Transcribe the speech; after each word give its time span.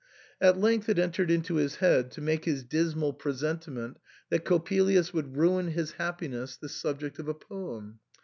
At 0.41 0.57
length 0.59 0.89
it 0.89 0.97
entered 0.97 1.29
into 1.29 1.57
his 1.57 1.75
head 1.75 2.09
to 2.13 2.21
make 2.21 2.45
his 2.45 2.63
dismal 2.63 3.13
presentiment 3.13 3.99
that 4.29 4.43
Coppelius 4.43 5.13
would 5.13 5.37
ruin 5.37 5.67
his 5.67 5.91
happiness 5.91 6.57
the 6.57 6.69
subject 6.69 7.19
of 7.19 7.27
a 7.27 7.35
poem. 7.35 7.99